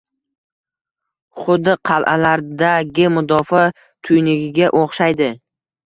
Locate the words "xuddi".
1.41-1.75